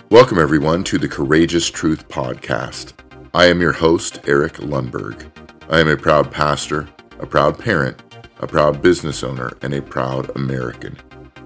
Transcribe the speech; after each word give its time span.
Welcome, 0.10 0.38
everyone, 0.38 0.84
to 0.84 1.00
the 1.00 1.08
Courageous 1.08 1.72
Truth 1.72 2.10
Podcast. 2.10 2.94
I 3.34 3.46
am 3.46 3.60
your 3.60 3.72
host, 3.72 4.20
Eric 4.28 4.58
Lundberg. 4.58 5.26
I 5.72 5.80
am 5.80 5.88
a 5.88 5.98
proud 5.98 6.32
pastor, 6.32 6.88
a 7.24 7.26
proud 7.26 7.58
parent, 7.58 8.04
a 8.42 8.48
proud 8.48 8.82
business 8.82 9.24
owner, 9.24 9.54
and 9.62 9.74
a 9.74 9.82
proud 9.82 10.30
American. 10.36 10.98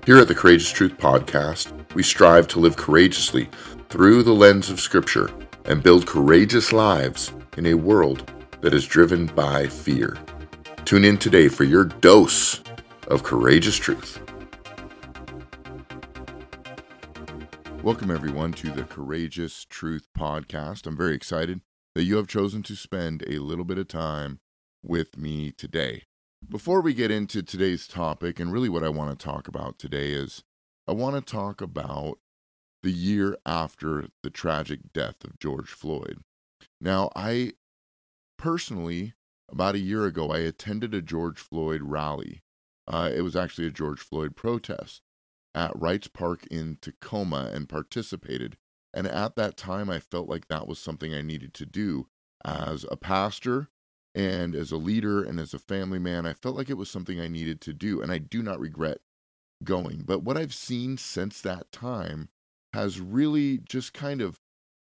Here 0.08 0.18
at 0.18 0.28
the 0.28 0.34
Courageous 0.34 0.72
Truth 0.72 0.98
Podcast, 0.98 1.72
we 1.94 2.02
strive 2.02 2.48
to 2.48 2.60
live 2.60 2.76
courageously 2.76 3.48
through 3.88 4.24
the 4.24 4.34
lens 4.34 4.72
of 4.72 4.80
Scripture 4.80 5.30
and 5.66 5.84
build 5.84 6.08
courageous 6.08 6.74
lives 6.74 7.32
in 7.58 7.68
a 7.68 7.76
world 7.76 8.32
that 8.62 8.74
is 8.74 8.88
driven 8.88 9.28
by 9.28 9.68
fear. 9.68 10.18
Tune 10.84 11.06
in 11.06 11.16
today 11.16 11.48
for 11.48 11.64
your 11.64 11.86
dose 11.86 12.64
of 13.10 13.22
courageous 13.22 13.78
truth. 13.78 14.20
Welcome, 17.84 18.10
everyone, 18.10 18.52
to 18.54 18.72
the 18.72 18.84
Courageous 18.84 19.64
Truth 19.66 20.08
Podcast. 20.18 20.88
I'm 20.88 20.98
very 20.98 21.14
excited 21.14 21.62
that 21.94 22.06
you 22.06 22.16
have 22.16 22.28
chosen 22.28 22.64
to 22.64 22.76
spend 22.76 23.24
a 23.28 23.38
little 23.38 23.64
bit 23.64 23.78
of 23.78 23.88
time 23.88 24.40
with 24.88 25.18
me 25.18 25.52
today. 25.52 26.04
Before 26.48 26.82
we 26.82 26.94
get 26.94 27.12
into 27.12 27.42
today's 27.44 27.88
topic, 27.88 28.40
and 28.40 28.52
really 28.52 28.70
what 28.70 28.84
I 28.84 28.90
want 28.90 29.18
to 29.18 29.26
talk 29.26 29.48
about 29.48 29.80
today 29.80 30.12
is 30.12 30.44
I 30.88 30.94
want 30.94 31.16
to 31.16 31.22
talk 31.34 31.62
about 31.62 32.20
the 32.84 32.92
year 32.92 33.38
after 33.46 34.08
the 34.24 34.30
tragic 34.30 34.94
death 34.94 35.24
of 35.24 35.40
George 35.40 35.70
Floyd. 35.70 36.20
Now, 36.80 37.10
I 37.16 37.54
personally, 38.38 39.14
about 39.52 39.76
a 39.76 39.80
year 39.80 40.06
ago, 40.06 40.30
I 40.30 40.40
attended 40.40 40.94
a 40.94 41.02
George 41.02 41.40
Floyd 41.40 41.82
rally. 41.84 42.44
Uh, 42.88 43.12
it 43.14 43.22
was 43.22 43.36
actually 43.36 43.68
a 43.68 43.72
George 43.72 44.00
Floyd 44.00 44.36
protest 44.36 45.02
at 45.54 45.78
Wrights 45.78 46.08
Park 46.08 46.46
in 46.48 46.78
Tacoma 46.80 47.50
and 47.52 47.68
participated. 47.68 48.58
And 48.94 49.08
at 49.08 49.36
that 49.36 49.58
time, 49.58 49.90
I 49.90 50.00
felt 50.00 50.30
like 50.30 50.48
that 50.48 50.68
was 50.68 50.80
something 50.80 51.14
I 51.14 51.22
needed 51.22 51.54
to 51.56 51.66
do 51.66 52.08
as 52.46 52.86
a 52.90 52.96
pastor 52.96 53.70
and 54.18 54.56
as 54.56 54.72
a 54.72 54.78
leader 54.78 55.24
and 55.24 55.40
as 55.40 55.54
a 55.54 55.60
family 55.60 56.00
man. 56.00 56.26
I 56.26 56.34
felt 56.34 56.56
like 56.56 56.72
it 56.72 56.78
was 56.78 56.90
something 56.90 57.22
I 57.22 57.28
needed 57.28 57.62
to 57.62 57.74
do. 57.74 58.02
And 58.02 58.12
I 58.12 58.18
do 58.18 58.42
not 58.42 58.60
regret 58.60 58.98
going. 59.64 60.02
But 60.06 60.24
what 60.24 60.38
I've 60.38 60.56
seen 60.56 60.98
since 60.98 61.40
that 61.42 61.72
time 61.72 62.30
has 62.74 63.00
really 63.00 63.60
just 63.60 63.94
kind 63.94 64.22
of 64.22 64.40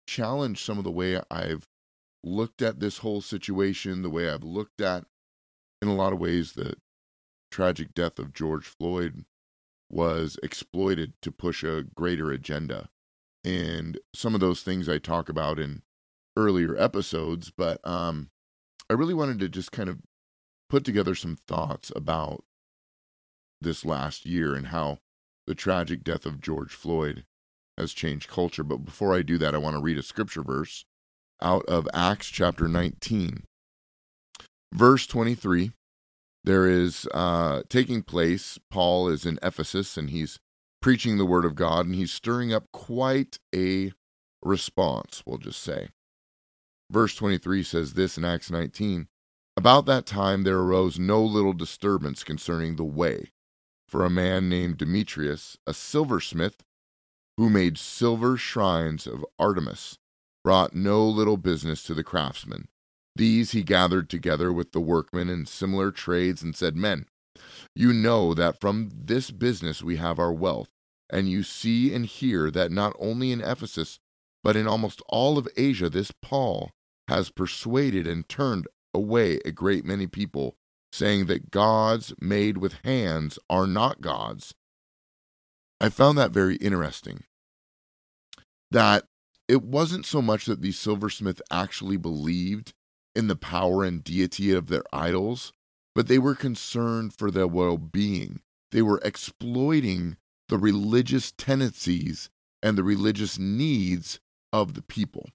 challenged 0.08 0.64
some 0.64 0.78
of 0.78 0.86
the 0.86 0.92
way 0.92 1.20
I've 1.30 1.68
looked 2.24 2.62
at 2.62 2.80
this 2.80 3.00
whole 3.00 3.20
situation, 3.20 4.04
the 4.04 4.10
way 4.10 4.30
I've 4.30 4.44
looked 4.44 4.80
at, 4.80 5.04
in 5.82 5.90
a 5.90 5.96
lot 5.96 6.14
of 6.14 6.20
ways, 6.20 6.54
the 6.54 6.76
tragic 7.52 7.94
death 7.94 8.18
of 8.18 8.34
George 8.34 8.66
Floyd 8.66 9.26
was 9.90 10.40
exploited 10.42 11.14
to 11.22 11.32
push 11.32 11.62
a 11.62 11.84
greater 11.94 12.32
agenda. 12.32 12.88
And 13.44 14.00
some 14.14 14.34
of 14.34 14.40
those 14.40 14.64
things 14.64 14.88
I 14.88 14.98
talk 14.98 15.28
about 15.28 15.60
in 15.60 15.82
earlier 16.38 16.76
episodes, 16.78 17.52
but 17.56 17.86
um, 17.86 18.30
I 18.90 18.94
really 18.94 19.14
wanted 19.14 19.40
to 19.40 19.50
just 19.50 19.72
kind 19.72 19.90
of 19.90 20.00
put 20.70 20.84
together 20.84 21.16
some 21.16 21.36
thoughts 21.36 21.92
about 21.96 22.44
this 23.62 23.86
last 23.86 24.26
year 24.26 24.56
and 24.56 24.68
how 24.68 25.00
the 25.48 25.56
tragic 25.56 26.04
death 26.04 26.26
of 26.26 26.42
George 26.42 26.74
Floyd 26.74 27.26
has 27.78 27.94
changed 27.94 28.30
culture. 28.30 28.64
But 28.64 28.86
before 28.86 29.14
I 29.14 29.22
do 29.22 29.38
that, 29.40 29.56
I 29.56 29.60
want 29.60 29.76
to 29.76 29.82
read 29.82 29.98
a 29.98 30.04
scripture 30.04 30.44
verse 30.44 30.86
out 31.42 31.66
of 31.66 31.88
Acts 31.94 32.28
chapter 32.28 32.68
19, 32.68 33.44
verse 34.74 35.06
23 35.08 35.72
there 36.46 36.68
is 36.68 37.08
uh, 37.12 37.64
taking 37.70 38.04
place. 38.04 38.60
Paul 38.70 39.10
is 39.10 39.26
in 39.26 39.40
Ephesus 39.42 39.98
and 39.98 40.12
he's 40.12 40.40
preaching 40.80 41.18
the 41.18 41.26
word 41.26 41.44
of 41.44 41.56
God 41.56 41.88
and 41.88 41.96
he's 41.96 42.12
stirring 42.12 42.54
up 42.54 42.66
quite 42.72 43.40
a 43.54 43.92
response, 44.44 45.24
we'll 45.26 45.40
just 45.40 45.62
say. 45.62 45.90
Verse 46.90 47.16
23 47.16 47.64
says 47.64 47.94
this 47.94 48.18
in 48.18 48.26
Acts 48.26 48.52
19 48.52 49.08
About 49.58 49.86
that 49.86 50.06
time 50.06 50.44
there 50.44 50.60
arose 50.60 51.00
no 51.00 51.24
little 51.24 51.54
disturbance 51.54 52.24
concerning 52.24 52.76
the 52.76 52.84
way, 52.84 53.32
for 53.88 54.06
a 54.06 54.10
man 54.10 54.50
named 54.50 54.78
Demetrius, 54.78 55.58
a 55.66 55.74
silversmith, 55.74 56.64
who 57.38 57.50
made 57.50 57.78
silver 57.78 58.38
shrines 58.38 59.08
of 59.08 59.26
Artemis, 59.40 59.98
brought 60.44 60.74
no 60.74 61.08
little 61.08 61.38
business 61.38 61.84
to 61.84 61.94
the 61.94 62.04
craftsmen. 62.04 62.68
These 63.16 63.52
he 63.52 63.64
gathered 63.64 64.10
together 64.10 64.52
with 64.54 64.72
the 64.72 64.82
workmen 64.82 65.30
in 65.30 65.46
similar 65.46 65.92
trades 65.92 66.44
and 66.44 66.56
said, 66.56 66.76
Men, 66.76 67.08
you 67.76 67.94
know 67.94 68.34
that 68.34 68.60
from 68.60 68.92
this 68.94 69.32
business 69.32 69.82
we 69.82 69.98
have 69.98 70.20
our 70.20 70.34
wealth, 70.34 70.70
and 71.10 71.30
you 71.30 71.44
see 71.44 71.94
and 71.94 72.06
hear 72.06 72.52
that 72.52 72.72
not 72.72 72.96
only 73.00 73.32
in 73.32 73.42
Ephesus, 73.42 74.00
but 74.46 74.56
in 74.56 74.68
almost 74.68 75.02
all 75.10 75.40
of 75.40 75.48
Asia, 75.58 75.90
this 75.90 76.12
Paul 76.22 76.70
has 77.08 77.32
persuaded 77.32 78.06
and 78.06 78.30
turned 78.30 78.68
away 78.94 79.40
a 79.44 79.52
great 79.52 79.84
many 79.84 80.06
people, 80.06 80.56
saying 80.94 81.26
that 81.26 81.50
gods 81.50 82.14
made 82.22 82.60
with 82.60 82.76
hands 82.84 83.40
are 83.50 83.66
not 83.66 84.02
gods. 84.02 84.54
I 85.82 85.90
found 85.90 86.20
that 86.20 86.30
very 86.30 86.58
interesting. 86.58 87.24
That 88.70 89.06
it 89.48 89.64
wasn't 89.64 90.06
so 90.06 90.22
much 90.22 90.46
that 90.46 90.62
the 90.62 90.72
silversmith 90.74 91.42
actually 91.50 91.98
believed 91.98 92.74
in 93.16 93.28
the 93.28 93.36
power 93.36 93.84
and 93.84 94.04
deity 94.04 94.52
of 94.52 94.68
their 94.68 94.84
idols, 94.94 95.54
but 95.96 96.08
they 96.08 96.20
were 96.20 96.36
concerned 96.36 97.16
for 97.16 97.32
their 97.32 97.48
well 97.48 97.80
being. 97.80 98.42
They 98.72 98.84
were 98.84 99.02
exploiting 99.04 100.18
the 100.50 100.60
religious 100.60 101.32
tendencies 101.32 102.30
and 102.62 102.78
the 102.78 102.84
religious 102.84 103.40
needs 103.40 104.20
of 104.62 104.74
the 104.74 104.82
people. 104.82 105.30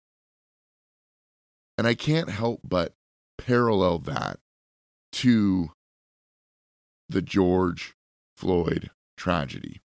And 1.76 1.86
I 1.86 1.94
can't 1.94 2.30
help 2.30 2.60
but 2.64 2.94
parallel 3.38 3.98
that 4.00 4.38
to 5.12 5.72
the 7.08 7.22
George 7.22 7.94
Floyd 8.36 8.90
tragedy. 9.16 9.80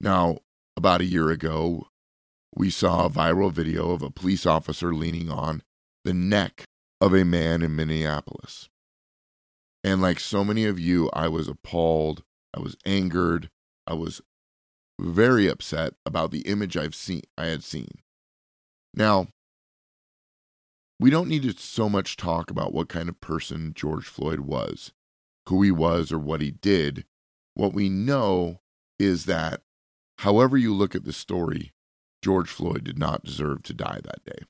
Now, 0.00 0.38
about 0.76 1.00
a 1.00 1.06
year 1.06 1.30
ago, 1.30 1.88
we 2.54 2.70
saw 2.70 3.06
a 3.06 3.10
viral 3.10 3.52
video 3.52 3.90
of 3.90 4.02
a 4.02 4.10
police 4.10 4.46
officer 4.46 4.94
leaning 4.94 5.30
on 5.30 5.62
the 6.04 6.14
neck 6.14 6.64
of 7.00 7.14
a 7.14 7.24
man 7.24 7.62
in 7.62 7.74
Minneapolis. 7.74 8.68
And 9.82 10.02
like 10.02 10.20
so 10.20 10.44
many 10.44 10.64
of 10.64 10.78
you, 10.78 11.10
I 11.12 11.28
was 11.28 11.48
appalled, 11.48 12.22
I 12.54 12.60
was 12.60 12.76
angered, 12.84 13.50
I 13.86 13.94
was 13.94 14.20
very 15.00 15.48
upset 15.48 15.94
about 16.04 16.30
the 16.30 16.40
image 16.40 16.76
I've 16.76 16.94
seen 16.94 17.22
I 17.36 17.46
had 17.46 17.62
seen. 17.62 18.00
Now, 18.96 19.28
we 20.98 21.10
don't 21.10 21.28
need 21.28 21.42
to 21.42 21.52
so 21.52 21.88
much 21.88 22.16
talk 22.16 22.50
about 22.50 22.72
what 22.72 22.88
kind 22.88 23.08
of 23.08 23.20
person 23.20 23.74
George 23.74 24.06
Floyd 24.06 24.40
was, 24.40 24.92
who 25.48 25.62
he 25.62 25.70
was 25.70 26.10
or 26.10 26.18
what 26.18 26.40
he 26.40 26.50
did. 26.50 27.04
What 27.54 27.74
we 27.74 27.90
know 27.90 28.60
is 28.98 29.26
that 29.26 29.60
however 30.20 30.56
you 30.56 30.74
look 30.74 30.94
at 30.94 31.04
the 31.04 31.12
story, 31.12 31.72
George 32.22 32.48
Floyd 32.48 32.84
did 32.84 32.98
not 32.98 33.24
deserve 33.24 33.62
to 33.64 33.74
die 33.74 34.00
that 34.02 34.24
day. 34.24 34.44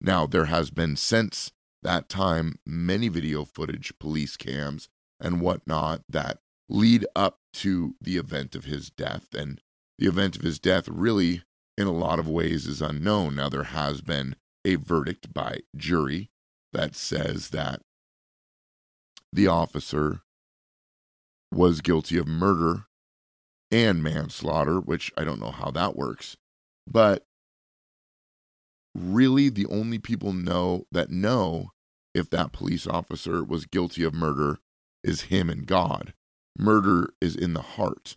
Now, 0.00 0.26
there 0.26 0.46
has 0.46 0.70
been 0.70 0.96
since 0.96 1.52
that 1.82 2.08
time 2.08 2.58
many 2.66 3.08
video 3.08 3.44
footage, 3.44 3.92
police 4.00 4.36
cams, 4.38 4.88
and 5.20 5.40
whatnot 5.40 6.02
that 6.08 6.38
lead 6.68 7.06
up 7.14 7.38
to 7.52 7.94
the 8.00 8.16
event 8.16 8.54
of 8.54 8.64
his 8.64 8.90
death. 8.90 9.28
And 9.34 9.60
the 9.98 10.06
event 10.06 10.34
of 10.36 10.42
his 10.42 10.58
death 10.58 10.88
really, 10.88 11.42
in 11.76 11.86
a 11.86 11.92
lot 11.92 12.18
of 12.18 12.28
ways, 12.28 12.66
is 12.66 12.80
unknown. 12.80 13.34
Now, 13.36 13.48
there 13.48 13.64
has 13.64 14.00
been 14.00 14.36
a 14.64 14.76
verdict 14.76 15.32
by 15.32 15.60
jury 15.76 16.30
that 16.72 16.94
says 16.94 17.50
that 17.50 17.80
the 19.32 19.46
officer 19.46 20.22
was 21.52 21.80
guilty 21.80 22.16
of 22.18 22.26
murder 22.26 22.86
and 23.70 24.02
manslaughter, 24.02 24.80
which 24.80 25.12
I 25.16 25.24
don't 25.24 25.40
know 25.40 25.50
how 25.50 25.70
that 25.72 25.96
works. 25.96 26.36
But 26.86 27.26
really, 28.94 29.48
the 29.48 29.66
only 29.66 29.98
people 29.98 30.32
know 30.32 30.86
that 30.92 31.10
know 31.10 31.70
if 32.14 32.30
that 32.30 32.52
police 32.52 32.86
officer 32.86 33.42
was 33.42 33.66
guilty 33.66 34.04
of 34.04 34.14
murder 34.14 34.58
is 35.02 35.22
him 35.22 35.50
and 35.50 35.66
God. 35.66 36.14
Murder 36.56 37.12
is 37.20 37.34
in 37.34 37.54
the 37.54 37.62
heart. 37.62 38.16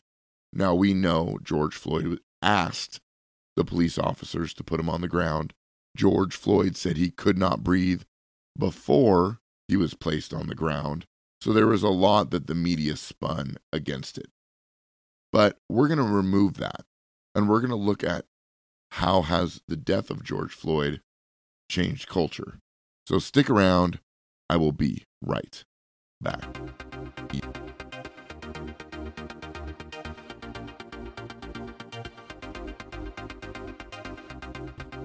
Now 0.54 0.76
we 0.76 0.94
know 0.94 1.38
George 1.44 1.76
Floyd 1.76 2.08
was 2.08 2.20
asked 2.42 3.02
the 3.58 3.66
police 3.66 3.98
officers 3.98 4.54
to 4.54 4.64
put 4.64 4.80
him 4.80 4.90
on 4.90 5.02
the 5.02 5.08
ground. 5.10 5.54
George 5.98 6.36
Floyd 6.36 6.78
said 6.78 6.96
he 6.96 7.10
could 7.10 7.38
not 7.38 7.64
breathe 7.64 8.04
before 8.58 9.40
he 9.68 9.76
was 9.76 9.96
placed 9.96 10.34
on 10.34 10.48
the 10.48 10.56
ground. 10.56 11.06
So 11.42 11.52
there 11.52 11.68
was 11.68 11.84
a 11.84 11.90
lot 11.90 12.32
that 12.32 12.48
the 12.48 12.56
media 12.56 12.96
spun 12.96 13.58
against 13.74 14.18
it. 14.18 14.28
But 15.34 15.58
we're 15.68 15.88
going 15.88 15.98
to 15.98 16.04
remove 16.04 16.58
that 16.58 16.86
and 17.36 17.50
we're 17.50 17.60
going 17.60 17.72
to 17.72 17.76
look 17.76 18.04
at 18.04 18.26
how 18.92 19.24
has 19.24 19.62
the 19.68 19.76
death 19.76 20.10
of 20.10 20.24
George 20.24 20.54
Floyd 20.54 21.02
changed 21.70 22.08
culture. 22.08 22.60
So 23.08 23.20
stick 23.20 23.50
around. 23.50 24.00
I 24.50 24.58
will 24.58 24.72
be 24.72 25.04
right 25.22 25.64
back. 26.22 26.46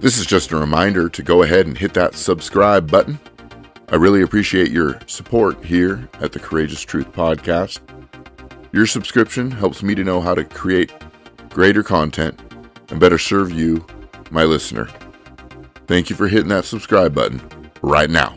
This 0.03 0.17
is 0.17 0.25
just 0.25 0.51
a 0.51 0.57
reminder 0.57 1.07
to 1.07 1.23
go 1.23 1.43
ahead 1.43 1.65
and 1.65 1.77
hit 1.77 1.93
that 1.93 2.15
subscribe 2.15 2.91
button. 2.91 3.17
I 3.87 3.95
really 3.95 4.21
appreciate 4.21 4.69
your 4.69 4.99
support 5.07 5.63
here 5.63 6.09
at 6.19 6.33
the 6.33 6.39
Courageous 6.39 6.81
Truth 6.81 7.13
Podcast. 7.13 7.79
Your 8.73 8.85
subscription 8.85 9.49
helps 9.49 9.81
me 9.81 9.95
to 9.95 10.03
know 10.03 10.19
how 10.19 10.35
to 10.35 10.43
create 10.43 10.91
greater 11.51 11.83
content 11.83 12.37
and 12.89 12.99
better 12.99 13.17
serve 13.17 13.51
you, 13.51 13.87
my 14.29 14.43
listener. 14.43 14.89
Thank 15.87 16.09
you 16.09 16.17
for 16.17 16.27
hitting 16.27 16.49
that 16.49 16.65
subscribe 16.65 17.15
button 17.15 17.41
right 17.81 18.09
now. 18.09 18.35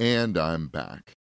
And 0.00 0.38
I'm 0.38 0.68
back. 0.68 1.18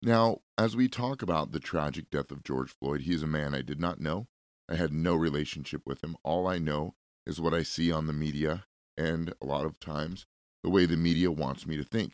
Now, 0.00 0.42
as 0.56 0.76
we 0.76 0.86
talk 0.86 1.20
about 1.20 1.50
the 1.50 1.58
tragic 1.58 2.10
death 2.10 2.30
of 2.30 2.44
George 2.44 2.70
Floyd, 2.70 3.00
he 3.00 3.12
is 3.12 3.24
a 3.24 3.26
man 3.26 3.56
I 3.56 3.62
did 3.62 3.80
not 3.80 3.98
know. 3.98 4.28
I 4.68 4.76
had 4.76 4.92
no 4.92 5.16
relationship 5.16 5.82
with 5.84 6.04
him. 6.04 6.16
All 6.22 6.46
I 6.46 6.58
know 6.58 6.94
is 7.26 7.40
what 7.40 7.52
I 7.52 7.64
see 7.64 7.90
on 7.90 8.06
the 8.06 8.12
media, 8.12 8.66
and 8.96 9.34
a 9.42 9.46
lot 9.46 9.64
of 9.64 9.80
times 9.80 10.26
the 10.62 10.70
way 10.70 10.86
the 10.86 10.96
media 10.96 11.32
wants 11.32 11.66
me 11.66 11.76
to 11.76 11.82
think. 11.82 12.12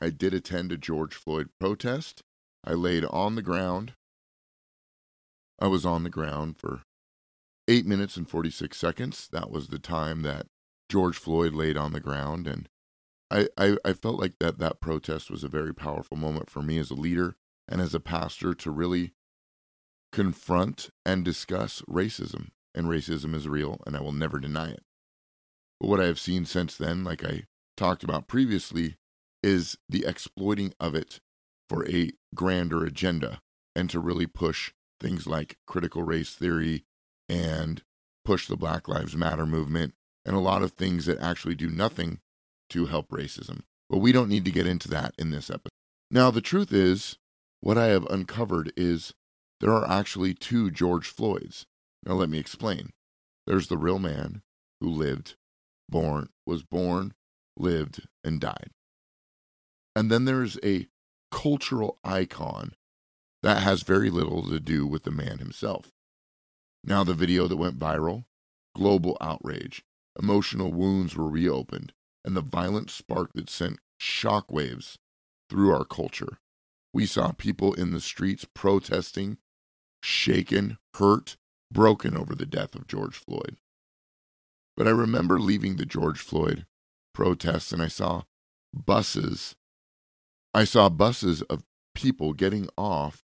I 0.00 0.08
did 0.08 0.32
attend 0.32 0.72
a 0.72 0.78
George 0.78 1.14
Floyd 1.14 1.50
protest. 1.60 2.22
I 2.64 2.72
laid 2.72 3.04
on 3.04 3.34
the 3.34 3.42
ground. 3.42 3.92
I 5.58 5.66
was 5.66 5.84
on 5.84 6.02
the 6.02 6.08
ground 6.08 6.56
for 6.56 6.80
eight 7.68 7.84
minutes 7.84 8.16
and 8.16 8.26
46 8.26 8.74
seconds. 8.74 9.28
That 9.32 9.50
was 9.50 9.68
the 9.68 9.78
time 9.78 10.22
that 10.22 10.46
George 10.88 11.18
Floyd 11.18 11.52
laid 11.52 11.76
on 11.76 11.92
the 11.92 12.00
ground. 12.00 12.46
And 12.46 12.70
I, 13.30 13.48
I, 13.58 13.76
I 13.84 13.92
felt 13.92 14.18
like 14.18 14.38
that 14.40 14.58
that 14.58 14.80
protest 14.80 15.30
was 15.30 15.44
a 15.44 15.48
very 15.48 15.74
powerful 15.74 16.16
moment 16.16 16.48
for 16.50 16.62
me 16.62 16.78
as 16.78 16.90
a 16.90 16.94
leader 16.94 17.36
and 17.68 17.80
as 17.80 17.94
a 17.94 18.00
pastor 18.00 18.54
to 18.54 18.70
really 18.70 19.12
confront 20.12 20.90
and 21.04 21.24
discuss 21.24 21.82
racism. 21.82 22.48
And 22.74 22.86
racism 22.86 23.34
is 23.34 23.48
real, 23.48 23.80
and 23.86 23.96
I 23.96 24.00
will 24.00 24.12
never 24.12 24.38
deny 24.38 24.70
it. 24.70 24.84
But 25.80 25.88
what 25.88 26.00
I 26.00 26.06
have 26.06 26.20
seen 26.20 26.44
since 26.44 26.76
then, 26.76 27.02
like 27.02 27.24
I 27.24 27.44
talked 27.76 28.04
about 28.04 28.28
previously, 28.28 28.96
is 29.42 29.78
the 29.88 30.04
exploiting 30.06 30.74
of 30.78 30.94
it 30.94 31.20
for 31.68 31.88
a 31.88 32.12
grander 32.34 32.84
agenda 32.84 33.40
and 33.74 33.90
to 33.90 34.00
really 34.00 34.26
push 34.26 34.72
things 35.00 35.26
like 35.26 35.58
critical 35.66 36.02
race 36.02 36.34
theory 36.34 36.84
and 37.28 37.82
push 38.24 38.46
the 38.46 38.56
Black 38.56 38.88
Lives 38.88 39.16
Matter 39.16 39.46
movement 39.46 39.94
and 40.24 40.36
a 40.36 40.40
lot 40.40 40.62
of 40.62 40.72
things 40.72 41.06
that 41.06 41.18
actually 41.20 41.54
do 41.54 41.68
nothing 41.68 42.20
to 42.70 42.86
help 42.86 43.08
racism. 43.08 43.62
But 43.88 43.98
we 43.98 44.12
don't 44.12 44.28
need 44.28 44.44
to 44.44 44.50
get 44.50 44.66
into 44.66 44.88
that 44.88 45.14
in 45.18 45.30
this 45.30 45.50
episode. 45.50 45.70
Now, 46.10 46.30
the 46.30 46.40
truth 46.40 46.72
is, 46.72 47.18
what 47.60 47.78
I 47.78 47.86
have 47.86 48.06
uncovered 48.06 48.72
is 48.76 49.14
there 49.60 49.72
are 49.72 49.88
actually 49.88 50.34
two 50.34 50.70
George 50.70 51.08
Floyds. 51.08 51.66
Now, 52.04 52.14
let 52.14 52.28
me 52.28 52.38
explain. 52.38 52.90
There's 53.46 53.68
the 53.68 53.78
real 53.78 53.98
man 53.98 54.42
who 54.80 54.88
lived, 54.88 55.34
born, 55.88 56.28
was 56.46 56.62
born, 56.62 57.14
lived, 57.56 58.06
and 58.22 58.40
died. 58.40 58.70
And 59.96 60.10
then 60.10 60.26
there's 60.26 60.58
a 60.62 60.86
cultural 61.30 61.98
icon 62.04 62.74
that 63.42 63.62
has 63.62 63.82
very 63.82 64.10
little 64.10 64.48
to 64.48 64.60
do 64.60 64.86
with 64.86 65.04
the 65.04 65.10
man 65.10 65.38
himself. 65.38 65.90
Now, 66.84 67.04
the 67.04 67.14
video 67.14 67.48
that 67.48 67.56
went 67.56 67.78
viral, 67.78 68.24
global 68.74 69.16
outrage, 69.20 69.82
emotional 70.18 70.72
wounds 70.72 71.16
were 71.16 71.28
reopened, 71.28 71.92
and 72.24 72.36
the 72.36 72.40
violent 72.40 72.90
spark 72.90 73.32
that 73.34 73.50
sent 73.50 73.78
shockwaves 74.00 74.96
through 75.48 75.72
our 75.72 75.84
culture. 75.84 76.38
We 76.92 77.06
saw 77.06 77.32
people 77.32 77.74
in 77.74 77.92
the 77.92 78.00
streets 78.00 78.46
protesting, 78.54 79.38
shaken, 80.02 80.78
hurt, 80.94 81.36
broken 81.70 82.16
over 82.16 82.34
the 82.34 82.46
death 82.46 82.74
of 82.74 82.86
George 82.86 83.16
Floyd. 83.16 83.56
But 84.76 84.86
I 84.86 84.90
remember 84.90 85.38
leaving 85.38 85.76
the 85.76 85.86
George 85.86 86.20
Floyd 86.20 86.66
protests 87.12 87.72
and 87.72 87.82
I 87.82 87.88
saw 87.88 88.22
buses. 88.72 89.56
I 90.54 90.64
saw 90.64 90.88
buses 90.88 91.42
of 91.42 91.64
people 91.94 92.32
getting 92.32 92.68
off 92.78 93.24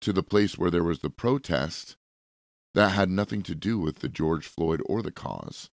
to 0.00 0.12
the 0.12 0.22
place 0.22 0.56
where 0.56 0.70
there 0.70 0.84
was 0.84 1.00
the 1.00 1.10
protest 1.10 1.96
that 2.74 2.90
had 2.90 3.10
nothing 3.10 3.42
to 3.42 3.54
do 3.54 3.78
with 3.78 3.98
the 3.98 4.08
George 4.08 4.46
Floyd 4.46 4.80
or 4.86 5.02
the 5.02 5.12
cause. 5.12 5.70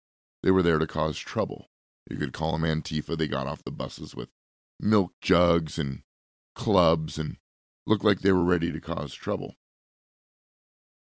They 0.42 0.50
were 0.50 0.62
there 0.62 0.78
to 0.78 0.86
cause 0.86 1.18
trouble. 1.18 1.68
You 2.08 2.16
could 2.16 2.32
call 2.32 2.52
them 2.52 2.62
Antifa. 2.62 3.16
They 3.16 3.28
got 3.28 3.46
off 3.46 3.64
the 3.64 3.70
buses 3.70 4.14
with 4.14 4.30
milk 4.80 5.12
jugs 5.20 5.78
and 5.78 6.02
clubs 6.54 7.18
and 7.18 7.36
looked 7.86 8.04
like 8.04 8.20
they 8.20 8.32
were 8.32 8.44
ready 8.44 8.70
to 8.72 8.80
cause 8.80 9.14
trouble. 9.14 9.54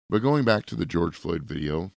But 0.09 0.23
going 0.23 0.45
back 0.45 0.67
to 0.67 0.77
the 0.77 0.87
George 0.87 1.17
Floyd 1.17 1.45
video, 1.45 1.93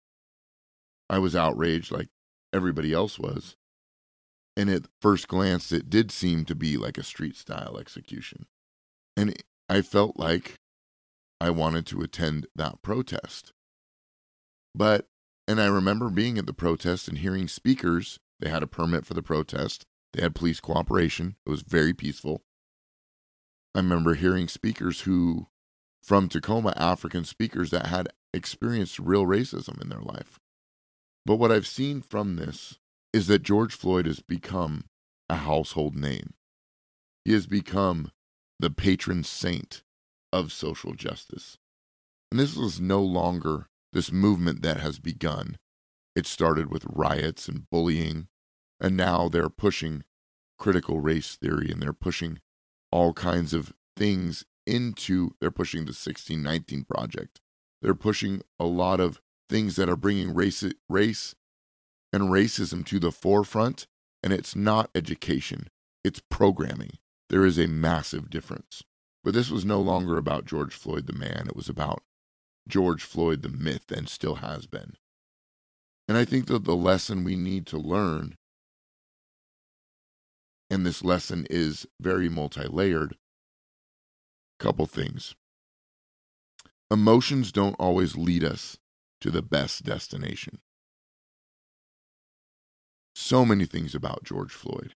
I 1.08 1.18
was 1.18 1.36
outraged 1.36 1.92
like 1.92 2.08
everybody 2.52 2.92
else 2.92 3.18
was. 3.18 3.56
And 4.56 4.70
at 4.70 4.88
first 5.02 5.28
glance, 5.28 5.70
it 5.70 5.90
did 5.90 6.10
seem 6.10 6.44
to 6.46 6.54
be 6.54 6.76
like 6.76 6.96
a 6.96 7.02
street 7.02 7.36
style 7.36 7.76
execution. 7.78 8.46
And 9.16 9.36
I 9.68 9.82
felt 9.82 10.18
like 10.18 10.54
I 11.40 11.50
wanted 11.50 11.86
to 11.86 12.00
attend 12.00 12.46
that 12.56 12.80
protest. 12.82 13.52
But, 14.74 15.08
and 15.46 15.60
I 15.60 15.66
remember 15.66 16.08
being 16.08 16.38
at 16.38 16.46
the 16.46 16.54
protest 16.54 17.08
and 17.08 17.18
hearing 17.18 17.48
speakers 17.48 18.18
they 18.40 18.48
had 18.48 18.62
a 18.62 18.66
permit 18.66 19.06
for 19.06 19.14
the 19.14 19.22
protest. 19.22 19.86
They 20.12 20.22
had 20.22 20.34
police 20.34 20.60
cooperation. 20.60 21.36
It 21.46 21.50
was 21.50 21.62
very 21.62 21.92
peaceful. 21.94 22.42
I 23.74 23.80
remember 23.80 24.14
hearing 24.14 24.48
speakers 24.48 25.02
who, 25.02 25.48
from 26.02 26.28
Tacoma, 26.28 26.72
African 26.76 27.24
speakers 27.24 27.70
that 27.70 27.86
had 27.86 28.08
experienced 28.32 28.98
real 28.98 29.26
racism 29.26 29.80
in 29.82 29.88
their 29.88 30.00
life. 30.00 30.38
But 31.24 31.36
what 31.36 31.52
I've 31.52 31.66
seen 31.66 32.02
from 32.02 32.36
this 32.36 32.78
is 33.12 33.26
that 33.26 33.42
George 33.42 33.74
Floyd 33.74 34.06
has 34.06 34.20
become 34.20 34.84
a 35.28 35.36
household 35.36 35.96
name. 35.96 36.34
He 37.24 37.32
has 37.32 37.46
become 37.46 38.12
the 38.60 38.70
patron 38.70 39.24
saint 39.24 39.82
of 40.32 40.52
social 40.52 40.94
justice. 40.94 41.58
And 42.30 42.40
this 42.40 42.56
is 42.56 42.80
no 42.80 43.02
longer 43.02 43.68
this 43.92 44.12
movement 44.12 44.62
that 44.62 44.80
has 44.80 44.98
begun 44.98 45.56
it 46.16 46.26
started 46.26 46.72
with 46.72 46.86
riots 46.88 47.46
and 47.46 47.70
bullying, 47.70 48.28
and 48.80 48.96
now 48.96 49.28
they're 49.28 49.50
pushing 49.50 50.02
critical 50.58 51.00
race 51.00 51.36
theory 51.36 51.70
and 51.70 51.82
they're 51.82 51.92
pushing 51.92 52.40
all 52.90 53.12
kinds 53.12 53.52
of 53.52 53.74
things 53.96 54.44
into 54.66 55.30
they're 55.40 55.50
pushing 55.50 55.80
the 55.80 55.90
1619 55.90 56.84
project. 56.84 57.40
They're 57.82 57.94
pushing 57.94 58.40
a 58.58 58.64
lot 58.64 58.98
of 58.98 59.20
things 59.48 59.76
that 59.76 59.88
are 59.88 59.96
bringing 59.96 60.34
race 60.34 60.64
race 60.88 61.34
and 62.12 62.30
racism 62.30 62.84
to 62.86 62.98
the 62.98 63.12
forefront 63.12 63.86
and 64.22 64.32
it's 64.32 64.56
not 64.56 64.90
education, 64.94 65.68
it's 66.02 66.22
programming. 66.30 66.98
there 67.28 67.44
is 67.44 67.58
a 67.58 67.66
massive 67.66 68.30
difference. 68.30 68.82
But 69.22 69.34
this 69.34 69.50
was 69.50 69.64
no 69.64 69.80
longer 69.80 70.16
about 70.16 70.46
George 70.46 70.74
Floyd 70.74 71.06
the 71.06 71.12
man, 71.12 71.46
it 71.48 71.56
was 71.56 71.68
about 71.68 72.02
George 72.68 73.04
Floyd 73.04 73.42
the 73.42 73.48
myth 73.48 73.90
and 73.92 74.08
still 74.08 74.36
has 74.36 74.66
been. 74.66 74.94
And 76.08 76.16
I 76.16 76.24
think 76.24 76.46
that 76.46 76.64
the 76.64 76.76
lesson 76.76 77.24
we 77.24 77.36
need 77.36 77.66
to 77.66 77.78
learn, 77.78 78.36
and 80.70 80.86
this 80.86 81.02
lesson 81.02 81.46
is 81.50 81.86
very 82.00 82.28
multi 82.28 82.66
layered, 82.68 83.16
couple 84.58 84.86
things. 84.86 85.34
Emotions 86.90 87.50
don't 87.50 87.74
always 87.78 88.16
lead 88.16 88.44
us 88.44 88.78
to 89.20 89.30
the 89.30 89.42
best 89.42 89.84
destination. 89.84 90.60
So 93.14 93.44
many 93.44 93.64
things 93.64 93.94
about 93.94 94.24
George 94.24 94.52
Floyd. 94.52 94.94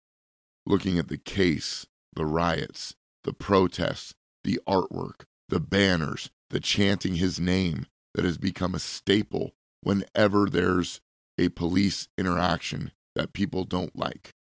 Looking 0.67 0.99
at 0.99 1.09
the 1.09 1.17
case, 1.17 1.87
the 2.13 2.27
riots, 2.27 2.95
the 3.25 3.33
protests, 3.33 4.13
the 4.45 4.61
artwork, 4.69 5.23
the 5.49 5.61
banners, 5.61 6.31
the 6.51 6.61
chanting 6.61 7.15
his 7.15 7.41
name 7.41 7.87
that 8.15 8.25
has 8.25 8.37
become 8.37 8.75
a 8.75 8.81
staple 8.81 9.53
whenever 9.83 10.47
there's 10.47 11.01
a 11.39 11.49
police 11.51 12.09
interaction 12.19 12.93
that 13.15 13.33
people 13.33 13.65
don't 13.65 13.97
like. 13.97 14.33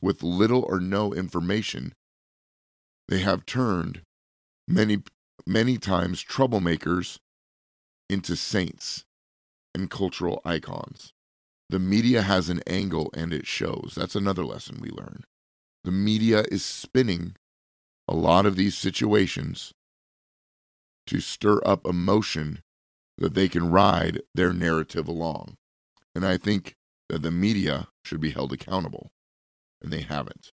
With 0.00 0.22
little 0.22 0.64
or 0.68 0.80
no 0.80 1.12
information, 1.14 1.94
they 3.08 3.20
have 3.20 3.46
turned 3.46 4.02
many, 4.66 5.02
many 5.46 5.78
times 5.78 6.24
troublemakers 6.24 7.18
into 8.08 8.36
saints 8.36 9.04
and 9.74 9.90
cultural 9.90 10.40
icons. 10.44 11.12
The 11.70 11.78
media 11.78 12.22
has 12.22 12.48
an 12.48 12.60
angle 12.66 13.10
and 13.14 13.32
it 13.32 13.46
shows. 13.46 13.94
That's 13.96 14.14
another 14.14 14.44
lesson 14.44 14.78
we 14.80 14.90
learn. 14.90 15.24
The 15.84 15.92
media 15.92 16.44
is 16.50 16.64
spinning 16.64 17.36
a 18.06 18.14
lot 18.14 18.46
of 18.46 18.56
these 18.56 18.76
situations 18.76 19.72
to 21.06 21.20
stir 21.20 21.60
up 21.64 21.86
emotion 21.86 22.60
that 23.18 23.34
they 23.34 23.48
can 23.48 23.70
ride 23.70 24.22
their 24.34 24.52
narrative 24.52 25.08
along. 25.08 25.56
And 26.14 26.26
I 26.26 26.36
think 26.36 26.76
that 27.08 27.22
the 27.22 27.30
media 27.30 27.88
should 28.04 28.20
be 28.20 28.30
held 28.30 28.52
accountable, 28.52 29.12
and 29.82 29.92
they 29.92 30.00
haven't. 30.00 30.52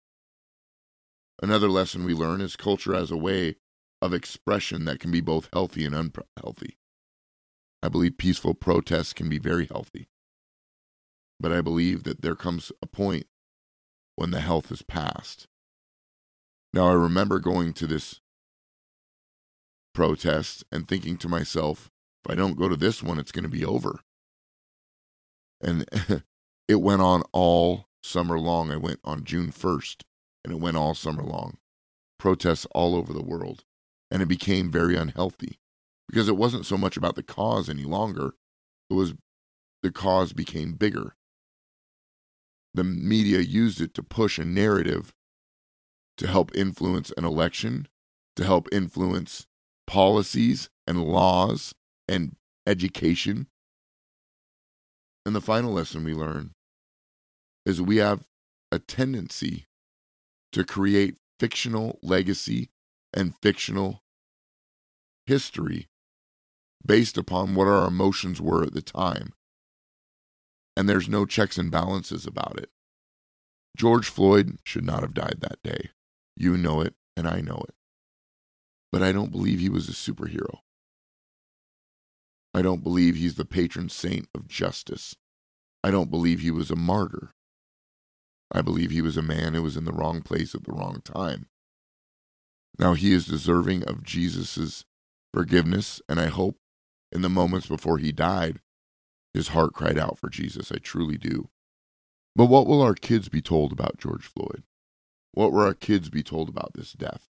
Another 1.43 1.69
lesson 1.69 2.05
we 2.05 2.15
learn 2.15 2.41
is 2.41 2.57
culture 2.57 2.95
as 2.95 3.11
a 3.11 3.17
way 3.17 3.57
of 4.01 4.15
expression 4.15 4.85
that 4.85 5.01
can 5.01 5.11
be 5.11 5.21
both 5.21 5.49
healthy 5.53 5.85
and 5.85 5.95
unhealthy. 5.95 6.79
I 7.83 7.89
believe 7.89 8.19
peaceful 8.19 8.55
protests 8.55 9.13
can 9.13 9.29
be 9.29 9.39
very 9.39 9.67
healthy. 9.67 10.09
But 11.39 11.53
I 11.53 11.61
believe 11.61 12.05
that 12.05 12.23
there 12.23 12.35
comes 12.35 12.73
a 12.83 12.87
point 12.87 13.27
when 14.17 14.31
the 14.31 14.41
health 14.41 14.73
is 14.73 14.83
past. 14.83 15.47
Now, 16.73 16.89
I 16.89 16.95
remember 16.95 17.39
going 17.39 17.75
to 17.75 17.87
this 17.87 18.21
protest 19.95 20.65
and 20.73 20.89
thinking 20.89 21.17
to 21.19 21.29
myself, 21.29 21.91
if 22.27 22.33
I 22.33 22.35
don't 22.35 22.59
go 22.59 22.69
to 22.69 22.77
this 22.77 23.03
one, 23.03 23.19
it's 23.19 23.33
going 23.33 23.45
to 23.45 23.49
be 23.49 23.65
over. 23.65 24.01
And 25.61 25.87
it 26.69 26.77
went 26.77 27.03
on 27.03 27.23
all 27.33 27.87
summer 28.03 28.39
long. 28.39 28.71
I 28.71 28.77
went 28.77 29.01
on 29.05 29.25
June 29.25 29.51
1st, 29.51 30.03
and 30.45 30.53
it 30.53 30.61
went 30.61 30.77
all 30.77 30.95
summer 30.95 31.23
long. 31.23 31.59
Protests 32.19 32.67
all 32.73 32.95
over 32.95 33.13
the 33.13 33.23
world. 33.23 33.65
And 34.11 34.23
it 34.23 34.27
became 34.27 34.71
very 34.71 34.97
unhealthy 34.97 35.59
because 36.09 36.29
it 36.29 36.37
wasn't 36.37 36.67
so 36.67 36.77
much 36.77 36.97
about 36.97 37.17
the 37.17 37.23
cause 37.23 37.69
any 37.69 37.83
longer. 37.83 38.35
It 38.89 38.95
was 38.95 39.15
the 39.83 39.91
cause 39.91 40.33
became 40.33 40.75
bigger. 40.75 41.17
The 42.75 42.85
media 42.85 43.41
used 43.41 43.81
it 43.81 43.95
to 43.95 44.03
push 44.03 44.39
a 44.39 44.45
narrative 44.45 45.13
to 46.19 46.27
help 46.27 46.55
influence 46.55 47.13
an 47.17 47.25
election, 47.25 47.89
to 48.37 48.45
help 48.45 48.69
influence 48.71 49.47
policies 49.87 50.71
and 50.87 51.03
laws 51.03 51.75
and 52.09 52.37
education. 52.67 53.49
And 55.25 55.35
the 55.35 55.41
final 55.41 55.73
lesson 55.73 56.05
we 56.05 56.15
learn 56.15 56.53
is 57.65 57.83
we 57.83 57.97
have 57.97 58.27
a 58.71 58.79
tendency 58.79 59.67
to 60.53 60.65
create 60.65 61.17
fictional 61.39 61.99
legacy 62.03 62.71
and 63.13 63.35
fictional 63.43 64.03
history 65.27 65.89
based 66.85 67.19
upon 67.19 67.55
what 67.55 67.67
our 67.67 67.89
emotions 67.89 68.41
were 68.41 68.63
at 68.63 68.73
the 68.73 68.83
time. 68.83 69.33
And 70.77 70.89
there's 70.89 71.09
no 71.09 71.27
checks 71.27 71.59
and 71.59 71.71
balances 71.71 72.27
about 72.27 72.59
it. 72.59 72.71
George 73.77 74.09
Floyd 74.09 74.59
should 74.65 74.85
not 74.85 75.03
have 75.03 75.15
died 75.15 75.39
that 75.41 75.63
day. 75.63 75.91
You 76.37 76.57
know 76.57 76.81
it, 76.81 76.95
and 77.17 77.27
I 77.27 77.41
know 77.41 77.65
it. 77.69 77.75
But 78.93 79.03
I 79.03 79.13
don't 79.13 79.33
believe 79.33 79.59
he 79.59 79.69
was 79.69 79.89
a 79.89 79.93
superhero. 79.93 80.61
I 82.57 82.63
don't 82.63 82.83
believe 82.83 83.17
he's 83.17 83.35
the 83.35 83.45
patron 83.45 83.91
saint 83.91 84.31
of 84.35 84.49
justice. 84.49 85.15
I 85.85 85.91
don't 85.91 86.11
believe 86.11 86.41
he 86.41 86.51
was 86.51 86.71
a 86.71 86.75
martyr. 86.75 87.35
I 88.51 88.63
believe 88.63 88.91
he 88.91 89.03
was 89.03 89.19
a 89.19 89.23
man 89.23 89.53
who 89.53 89.63
was 89.63 89.77
in 89.77 89.85
the 89.85 89.93
wrong 89.93 90.23
place 90.23 90.55
at 90.55 90.65
the 90.65 90.73
wrong 90.73 91.03
time. 91.05 91.49
Now 92.79 92.95
he 92.95 93.13
is 93.13 93.27
deserving 93.27 93.85
of 93.85 94.03
Jesus' 94.03 94.87
forgiveness, 95.35 96.01
and 96.09 96.19
I 96.19 96.29
hope 96.29 96.57
in 97.13 97.21
the 97.21 97.29
moments 97.29 97.67
before 97.67 97.99
he 97.99 98.11
died, 98.11 98.63
his 99.35 99.49
heart 99.49 99.75
cried 99.75 99.99
out 99.99 100.17
for 100.19 100.31
Jesus. 100.31 100.73
I 100.73 100.79
truly 100.79 101.19
do. 101.19 101.51
But 102.35 102.47
what 102.47 102.67
will 102.67 102.81
our 102.81 102.95
kids 102.95 103.29
be 103.29 103.43
told 103.43 103.71
about 103.71 103.99
George 103.99 104.25
Floyd? 104.25 104.63
What 105.33 105.53
will 105.53 105.61
our 105.61 105.75
kids 105.75 106.09
be 106.09 106.23
told 106.23 106.49
about 106.49 106.73
this 106.73 106.95
death? 106.95 107.29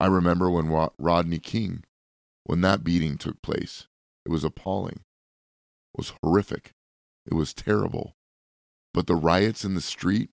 I 0.00 0.06
remember 0.06 0.48
when 0.48 0.70
Rodney 0.98 1.40
King, 1.40 1.84
when 2.44 2.62
that 2.62 2.82
beating 2.82 3.18
took 3.18 3.42
place, 3.42 3.86
it 4.26 4.30
was 4.30 4.42
appalling. 4.42 5.04
It 5.94 5.98
was 5.98 6.12
horrific. 6.20 6.72
It 7.24 7.34
was 7.34 7.54
terrible. 7.54 8.16
But 8.92 9.06
the 9.06 9.14
riots 9.14 9.64
in 9.64 9.74
the 9.74 9.80
street 9.80 10.30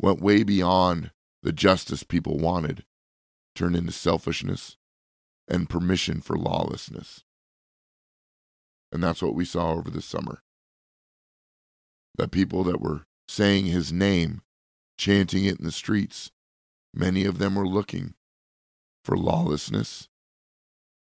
went 0.00 0.22
way 0.22 0.42
beyond 0.42 1.10
the 1.42 1.52
justice 1.52 2.02
people 2.02 2.38
wanted, 2.38 2.84
turned 3.54 3.76
into 3.76 3.92
selfishness 3.92 4.78
and 5.48 5.68
permission 5.68 6.22
for 6.22 6.34
lawlessness. 6.34 7.24
And 8.90 9.02
that's 9.02 9.20
what 9.20 9.34
we 9.34 9.44
saw 9.44 9.72
over 9.72 9.90
the 9.90 10.00
summer. 10.00 10.42
The 12.14 12.28
people 12.28 12.64
that 12.64 12.80
were 12.80 13.04
saying 13.28 13.66
his 13.66 13.92
name, 13.92 14.40
chanting 14.96 15.44
it 15.44 15.58
in 15.58 15.64
the 15.66 15.72
streets, 15.72 16.30
many 16.94 17.26
of 17.26 17.36
them 17.36 17.54
were 17.54 17.68
looking 17.68 18.14
for 19.04 19.14
lawlessness, 19.14 20.08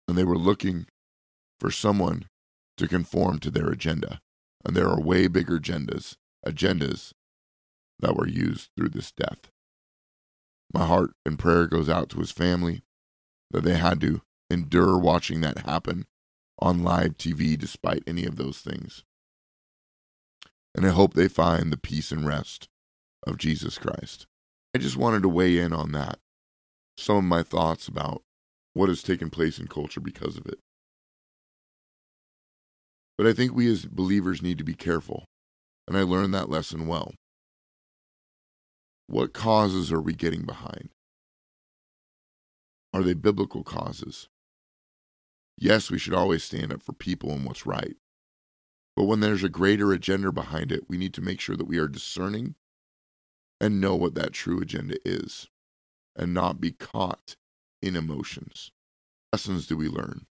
and 0.09 0.19
they 0.19 0.25
were 0.25 0.37
looking 0.37 0.87
for 1.59 1.71
someone 1.71 2.27
to 2.77 2.89
conform 2.89 3.39
to 3.41 3.51
their 3.51 3.69
agenda. 3.69 4.21
And 4.65 4.77
there 4.77 4.89
are 4.89 5.01
way 5.01 5.29
bigger 5.29 5.59
agendas, 5.59 6.17
agendas 6.47 7.13
that 8.01 8.17
were 8.17 8.29
used 8.29 8.71
through 8.77 8.91
this 8.91 9.13
death. 9.13 9.51
My 10.73 10.87
heart 10.87 11.13
and 11.25 11.39
prayer 11.39 11.67
goes 11.67 11.89
out 11.89 12.09
to 12.11 12.19
his 12.19 12.33
family 12.33 12.83
that 13.51 13.65
they 13.65 13.77
had 13.77 14.01
to 14.01 14.23
endure 14.51 14.99
watching 14.99 15.41
that 15.41 15.67
happen 15.67 16.07
on 16.59 16.83
live 16.83 17.17
TV 17.17 17.57
despite 17.57 18.03
any 18.07 18.25
of 18.25 18.37
those 18.37 18.59
things. 18.59 19.05
And 20.75 20.87
I 20.87 20.91
hope 20.91 21.15
they 21.15 21.29
find 21.29 21.73
the 21.73 21.79
peace 21.79 22.13
and 22.13 22.27
rest 22.27 22.69
of 23.27 23.39
Jesus 23.39 23.79
Christ. 23.79 24.27
I 24.75 24.79
just 24.79 24.97
wanted 24.97 25.23
to 25.23 25.29
weigh 25.29 25.59
in 25.59 25.73
on 25.73 25.93
that. 25.93 26.19
Some 26.99 27.17
of 27.17 27.25
my 27.25 27.43
thoughts 27.43 27.89
about 27.89 28.23
what 28.75 28.89
has 28.89 29.03
taken 29.03 29.31
place 29.31 29.59
in 29.59 29.69
culture 29.69 30.01
because 30.01 30.37
of 30.37 30.47
it. 30.47 30.59
But 33.19 33.27
I 33.27 33.33
think 33.33 33.55
we 33.55 33.71
as 33.71 33.87
believers 33.87 34.43
need 34.43 34.59
to 34.59 34.65
be 34.65 34.75
careful, 34.75 35.25
and 35.89 35.97
I 35.97 36.03
learned 36.03 36.35
that 36.35 36.51
lesson 36.51 36.87
well. 36.87 37.15
What 39.07 39.33
causes 39.33 39.93
are 39.93 40.01
we 40.01 40.15
getting 40.15 40.43
behind? 40.43 40.91
Are 42.93 43.03
they 43.03 43.15
biblical 43.15 43.63
causes? 43.63 44.29
Yes, 45.57 45.91
we 45.91 45.99
should 45.99 46.15
always 46.15 46.45
stand 46.45 46.73
up 46.73 46.83
for 46.83 46.93
people 46.93 47.31
and 47.31 47.45
what's 47.45 47.65
right. 47.65 47.97
But 48.95 49.05
when 49.05 49.21
there's 49.21 49.45
a 49.45 49.49
greater 49.49 49.93
agenda 49.93 50.33
behind 50.33 50.73
it, 50.73 50.89
we 50.89 50.97
need 50.97 51.15
to 51.15 51.21
make 51.21 51.41
sure 51.41 51.57
that 51.57 51.69
we 51.69 51.79
are 51.79 51.89
discerning 51.89 52.55
and 53.61 53.81
know 53.81 53.95
what 53.95 54.15
that 54.15 54.33
true 54.33 54.61
agenda 54.61 54.97
is 55.05 55.49
and 56.15 56.33
not 56.35 56.61
be 56.61 56.73
caught 56.73 57.37
in 57.83 57.97
emotions. 57.97 58.71
Lessons 59.33 59.67
do 59.67 59.77
we 59.77 59.89
learn? 59.89 60.27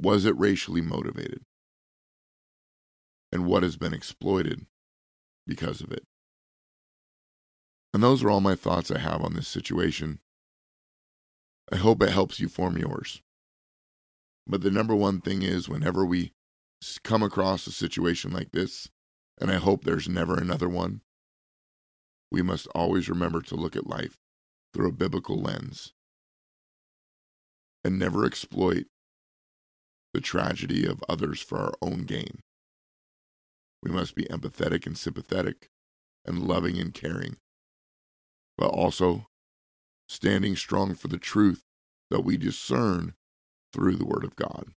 Was 0.00 0.24
it 0.24 0.38
racially 0.38 0.80
motivated? 0.80 1.42
And 3.30 3.44
what 3.44 3.62
has 3.62 3.76
been 3.76 3.92
exploited 3.92 4.66
because 5.46 5.82
of 5.82 5.92
it? 5.92 6.04
And 7.92 8.02
those 8.02 8.22
are 8.24 8.30
all 8.30 8.40
my 8.40 8.54
thoughts 8.54 8.90
I 8.90 8.98
have 8.98 9.20
on 9.22 9.34
this 9.34 9.48
situation. 9.48 10.20
I 11.70 11.76
hope 11.76 12.02
it 12.02 12.10
helps 12.10 12.40
you 12.40 12.48
form 12.48 12.78
yours. 12.78 13.20
But 14.46 14.62
the 14.62 14.70
number 14.70 14.96
one 14.96 15.20
thing 15.20 15.42
is 15.42 15.68
whenever 15.68 16.04
we 16.04 16.32
come 17.04 17.22
across 17.22 17.66
a 17.66 17.72
situation 17.72 18.32
like 18.32 18.52
this, 18.52 18.88
and 19.38 19.50
I 19.50 19.56
hope 19.56 19.84
there's 19.84 20.08
never 20.08 20.34
another 20.34 20.68
one, 20.68 21.02
we 22.32 22.40
must 22.40 22.66
always 22.68 23.08
remember 23.08 23.42
to 23.42 23.54
look 23.54 23.76
at 23.76 23.86
life 23.86 24.16
through 24.72 24.88
a 24.88 24.92
biblical 24.92 25.38
lens 25.38 25.92
and 27.84 27.98
never 27.98 28.24
exploit 28.24 28.86
the 30.12 30.20
tragedy 30.20 30.86
of 30.86 31.04
others 31.08 31.40
for 31.40 31.58
our 31.58 31.74
own 31.80 32.04
gain. 32.04 32.40
We 33.82 33.90
must 33.90 34.14
be 34.14 34.24
empathetic 34.24 34.86
and 34.86 34.96
sympathetic 34.96 35.68
and 36.26 36.46
loving 36.46 36.78
and 36.78 36.92
caring, 36.92 37.36
but 38.58 38.68
also 38.68 39.26
standing 40.08 40.56
strong 40.56 40.94
for 40.94 41.08
the 41.08 41.18
truth 41.18 41.62
that 42.10 42.24
we 42.24 42.36
discern 42.36 43.14
through 43.72 43.96
the 43.96 44.06
Word 44.06 44.24
of 44.24 44.36
God. 44.36 44.68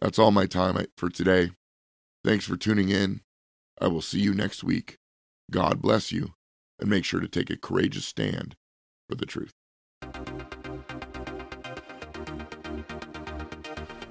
That's 0.00 0.18
all 0.18 0.30
my 0.30 0.46
time 0.46 0.76
for 0.96 1.08
today. 1.08 1.52
Thanks 2.22 2.44
for 2.44 2.56
tuning 2.56 2.90
in. 2.90 3.22
I 3.80 3.88
will 3.88 4.02
see 4.02 4.20
you 4.20 4.34
next 4.34 4.62
week. 4.62 4.98
God 5.50 5.80
bless 5.80 6.12
you, 6.12 6.34
and 6.78 6.90
make 6.90 7.04
sure 7.04 7.20
to 7.20 7.28
take 7.28 7.50
a 7.50 7.56
courageous 7.56 8.04
stand 8.04 8.56
for 9.08 9.14
the 9.14 9.26
truth. 9.26 9.52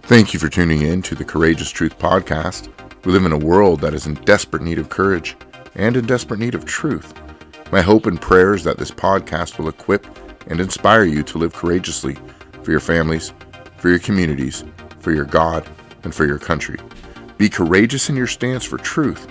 Thank 0.06 0.36
you 0.36 0.40
for 0.40 0.50
tuning 0.50 0.84
in 0.84 1.02
to 1.02 1.16
the 1.16 1.26
Courageous 1.26 1.72
Truth 1.72 1.98
Podcast. 1.98 2.70
We 3.06 3.12
live 3.12 3.26
in 3.26 3.32
a 3.32 3.40
world 3.40 3.82
that 3.82 3.96
is 3.96 4.06
in 4.06 4.14
desperate 4.14 4.62
need 4.62 4.78
of 4.78 4.90
courage 4.90 5.36
and 5.74 5.98
in 5.98 6.06
desperate 6.06 6.40
need 6.40 6.54
of 6.54 6.64
truth. 6.64 7.12
My 7.72 7.82
hope 7.82 8.06
and 8.06 8.22
prayer 8.22 8.54
is 8.54 8.64
that 8.66 8.78
this 8.78 8.92
podcast 8.92 9.58
will 9.58 9.68
equip 9.68 10.06
and 10.46 10.62
inspire 10.62 11.06
you 11.06 11.24
to 11.24 11.40
live 11.40 11.54
courageously 11.54 12.20
for 12.62 12.70
your 12.70 12.80
families, 12.80 13.34
for 13.78 13.90
your 13.90 13.98
communities, 13.98 14.64
for 15.00 15.12
your 15.12 15.26
God, 15.26 15.68
and 16.04 16.14
for 16.14 16.28
your 16.28 16.38
country. 16.38 16.78
Be 17.40 17.50
courageous 17.50 18.08
in 18.08 18.16
your 18.16 18.28
stance 18.28 18.64
for 18.64 18.78
truth 18.78 19.28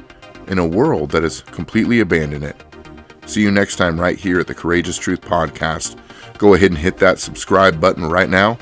in 0.49 0.59
a 0.59 0.66
world 0.66 1.12
that 1.12 1.23
has 1.23 1.43
completely 1.43 2.00
abandoned 2.00 2.43
it. 2.43 2.61
See 3.26 3.43
you 3.43 3.52
next 3.52 3.76
time, 3.76 3.99
right 3.99 4.19
here 4.19 4.40
at 4.40 4.49
the 4.49 4.54
Courageous 4.54 4.99
Truth 4.99 5.21
Podcast. 5.21 5.97
Go 6.37 6.54
ahead 6.54 6.73
and 6.73 6.78
hit 6.78 6.97
that 6.97 7.21
subscribe 7.21 7.81
button 7.81 8.07
right 8.07 8.28
now. 8.28 8.59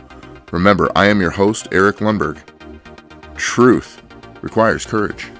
Remember, 0.52 0.92
I 0.94 1.06
am 1.06 1.22
your 1.22 1.30
host, 1.30 1.66
Eric 1.72 1.96
Lundberg. 1.96 2.38
Truth 3.36 4.02
requires 4.42 4.84
courage. 4.84 5.30